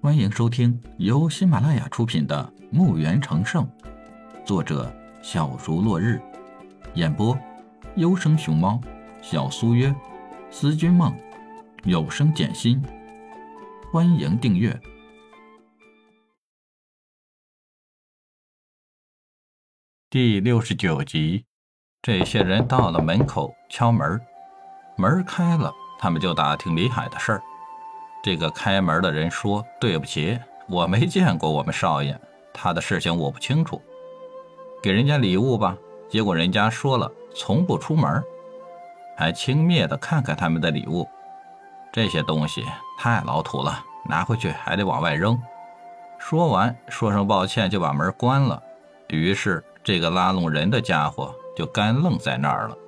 [0.00, 3.66] 欢迎收听由喜马拉雅出品的《墓园成圣》，
[4.44, 6.22] 作者小竹落日，
[6.94, 7.36] 演播
[7.96, 8.80] 优生熊猫、
[9.20, 9.92] 小苏约、
[10.52, 11.12] 思君梦、
[11.82, 12.80] 有声简心。
[13.92, 14.80] 欢迎订阅
[20.08, 21.44] 第六十九集。
[22.00, 24.20] 这些人到了门口敲门，
[24.96, 27.42] 门开了，他们就打听李海的事儿。
[28.22, 32.18] 这个开门的人说：“对不起，我没见过我们少爷，
[32.52, 33.80] 他的事情我不清楚。
[34.82, 35.76] 给人家礼物吧。”
[36.08, 38.22] 结果人家说了，从不出门，
[39.16, 41.06] 还轻蔑地看看他们的礼物。
[41.92, 42.64] 这些东西
[42.98, 45.38] 太老土了，拿回去还得往外扔。
[46.18, 48.62] 说完，说声抱歉就把门关了。
[49.08, 51.34] 于是，这个拉拢人的家伙。
[51.56, 52.78] 就干愣在那儿了，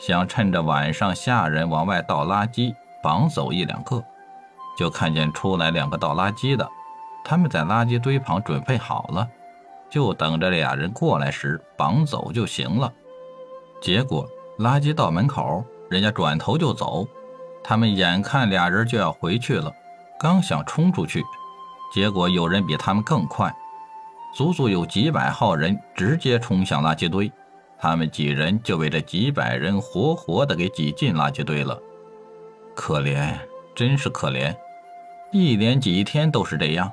[0.00, 4.02] 想趁着晚上下人往外倒垃圾，绑走一两个，
[4.76, 6.68] 就看见出来两个倒垃圾的，
[7.24, 9.28] 他们在垃圾堆旁准备好了，
[9.90, 12.92] 就等着俩人过来时绑走就行了。
[13.80, 14.28] 结果
[14.58, 17.06] 垃圾到门口，人家转头就走，
[17.62, 19.72] 他们眼看俩人就要回去了，
[20.18, 21.22] 刚想冲出去，
[21.94, 23.54] 结果有人比他们更快。
[24.34, 27.32] 足足有几百号人直接冲向垃圾堆，
[27.78, 31.80] 他们几人就被这几百人活活的给挤进垃圾堆了。
[32.78, 33.34] 可怜，
[33.74, 34.54] 真是可怜！
[35.32, 36.92] 一连几天都是这样。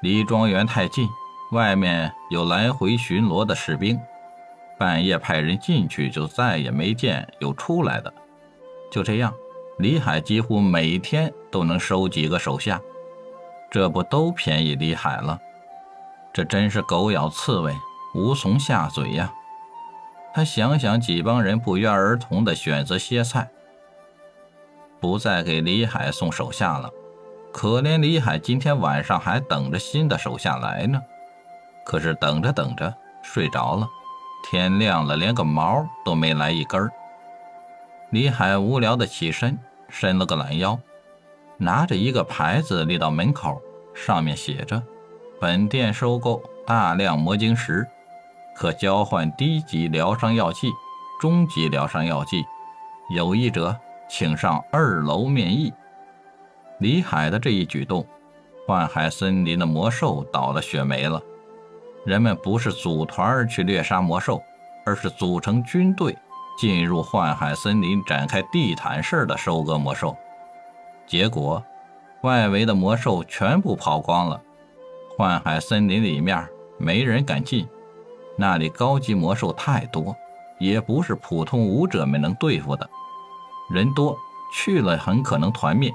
[0.00, 1.08] 离庄园太近，
[1.50, 4.00] 外面有来回巡逻的士兵，
[4.78, 8.14] 半夜派人进去，就再也没见有出来的。
[8.92, 9.34] 就这样，
[9.78, 12.80] 李海几乎每天都能收几个手下，
[13.72, 15.36] 这不都便宜李海了？
[16.32, 17.74] 这真是狗咬刺猬，
[18.14, 19.34] 无从下嘴呀！
[20.32, 23.50] 他想想，几帮人不约而同地选择歇菜，
[25.02, 26.88] 不再给李海送手下了。
[27.52, 31.02] 可怜李海今天晚上还等着新的手下来呢。
[31.84, 33.86] 可是等着等着睡着了，
[34.48, 36.88] 天亮了连个毛都没来一根
[38.10, 39.58] 李海无聊的起身，
[39.88, 40.78] 伸了个懒腰，
[41.56, 43.60] 拿着一个牌子立到门口，
[43.94, 44.80] 上面写着。
[45.40, 47.84] 本店收购大量魔晶石，
[48.54, 50.70] 可交换低级疗伤药剂、
[51.20, 52.44] 中级疗伤药剂。
[53.10, 53.76] 有意者
[54.14, 55.72] 请上二楼面议。
[56.80, 58.06] 李海的这一举动，
[58.66, 61.18] 幻海森林的魔兽倒了血霉了。
[62.04, 64.42] 人们不是组团去猎杀魔兽，
[64.84, 66.14] 而是组成军队
[66.58, 70.14] 进入幻海森林，展开地毯式的收割魔兽。
[71.06, 71.64] 结果，
[72.20, 74.38] 外围的魔兽全部跑光了。
[75.16, 76.46] 幻海森林里面
[76.76, 77.66] 没人敢进，
[78.36, 80.14] 那里高级魔兽太多，
[80.58, 82.86] 也不是普通武者们能对付的。
[83.72, 84.16] 人多
[84.52, 85.92] 去了很可能团灭。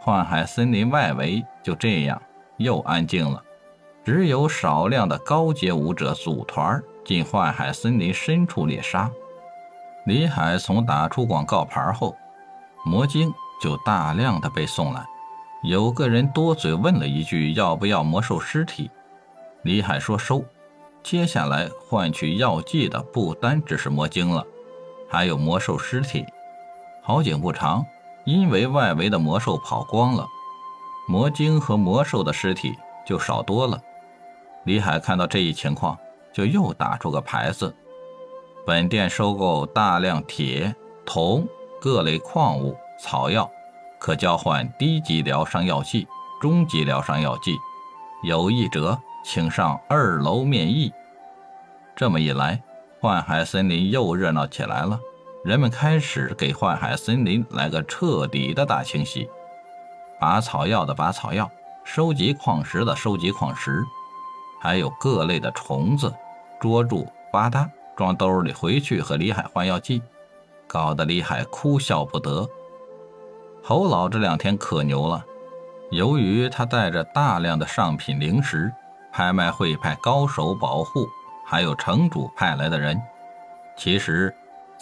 [0.00, 2.20] 幻海森林外围就这样
[2.56, 3.40] 又安静了，
[4.04, 9.08] 只有少量的高阶武者组团进幻海森林深处猎杀。
[10.06, 12.16] 李海从打出广告牌后，
[12.84, 13.32] 魔晶
[13.62, 15.06] 就大量的被送来。
[15.62, 18.90] 有个人多嘴问了一句：“要不要魔兽尸体？”
[19.62, 20.44] 李海说：“收。”
[21.04, 24.44] 接下来换取药剂的不单只是魔晶了，
[25.08, 26.24] 还有魔兽尸体。
[27.04, 27.84] 好景不长，
[28.24, 30.24] 因为外围的魔兽跑光了，
[31.08, 33.80] 魔晶和魔兽的尸体就少多了。
[34.64, 35.98] 李海看到这一情况，
[36.32, 37.74] 就又打出个牌子
[38.64, 40.72] ：“本店收购大量铁、
[41.04, 41.44] 铜、
[41.80, 43.50] 各类矿物、草药。”
[43.98, 46.08] 可交换低级疗伤药剂、
[46.40, 47.56] 中级疗伤药剂，
[48.24, 50.92] 有意者请上二楼面议。
[51.94, 52.60] 这么一来，
[53.00, 54.98] 幻海森林又热闹起来了。
[55.44, 59.28] 人们开始给幻海森林来个彻底的大清洗：
[60.20, 61.50] 拔草药的拔草药，
[61.82, 63.82] 收集矿石的收集矿石，
[64.60, 66.14] 还有各类的虫子，
[66.60, 70.00] 捉住吧嗒装兜里回去和李海换药剂，
[70.68, 72.48] 搞得李海哭笑不得。
[73.64, 75.24] 侯老这两天可牛了，
[75.90, 78.72] 由于他带着大量的上品灵石，
[79.12, 81.08] 拍卖会派高手保护，
[81.44, 83.00] 还有城主派来的人。
[83.76, 84.32] 其实，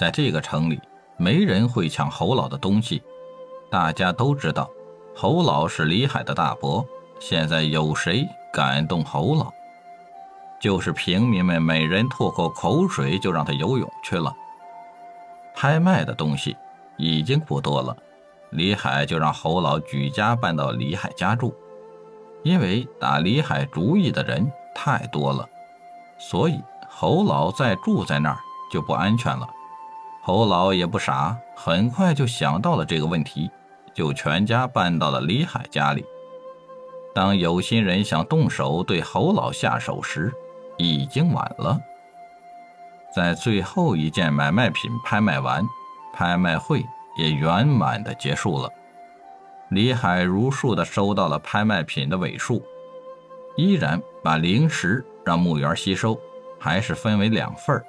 [0.00, 0.80] 在这个城里，
[1.18, 3.02] 没人会抢侯老的东西。
[3.70, 4.66] 大家都知道，
[5.14, 6.82] 侯老是李海的大伯。
[7.18, 9.52] 现在有谁敢动侯老？
[10.58, 14.34] 就是平民们，每人吐口口水就让他游泳去了。
[15.54, 16.56] 拍卖的东西
[16.96, 17.94] 已经不多了。
[18.52, 21.54] 李海就让侯老举家搬到李海家住，
[22.42, 25.46] 因为打李海主意的人太多了，
[26.18, 26.58] 所以
[26.88, 28.38] 侯老再住在那儿
[28.72, 29.46] 就不安全了。
[30.22, 33.50] 侯老也不傻，很快就想到了这个问题，
[33.94, 36.04] 就全家搬到了李海家里。
[37.14, 40.32] 当有心人想动手对侯老下手时，
[40.76, 41.80] 已经晚了。
[43.14, 45.64] 在最后一件买卖品拍卖完，
[46.12, 46.84] 拍卖会
[47.16, 48.70] 也圆满的结束了。
[49.70, 52.62] 李海如数的收到了拍卖品的尾数，
[53.56, 56.16] 依然把灵石让墓园吸收，
[56.58, 57.84] 还是分为两份儿，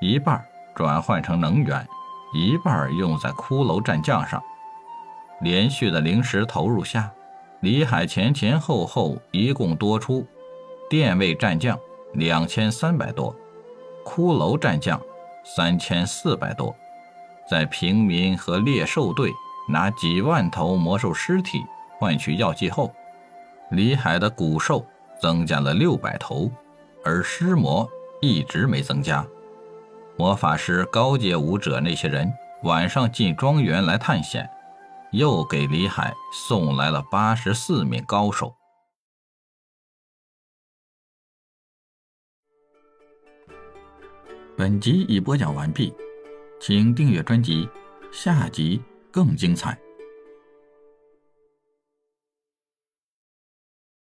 [0.00, 0.44] 一半
[0.74, 1.86] 转换成能源，
[2.34, 4.42] 一半用在骷髅战将上。
[5.40, 7.10] 连续的灵石投入下，
[7.60, 10.26] 李海前前后后一共多出
[10.88, 11.78] 电位战将
[12.14, 13.34] 两千三百多。
[14.04, 15.00] 骷髅战将
[15.44, 16.74] 三千四百多，
[17.48, 19.30] 在平民和猎兽队
[19.68, 21.62] 拿几万头魔兽尸体
[21.98, 22.92] 换取药剂后，
[23.70, 24.84] 李海的古兽
[25.20, 26.50] 增加了六百头，
[27.04, 27.88] 而尸魔
[28.20, 29.24] 一直没增加。
[30.20, 32.30] 魔法师、高阶武者那些人
[32.64, 34.46] 晚上进庄园来探险，
[35.12, 38.54] 又给李海送来了八十四名高手。
[44.58, 45.90] 本集已播讲完毕，
[46.60, 47.66] 请订阅专辑，
[48.12, 48.78] 下集
[49.10, 49.78] 更精彩。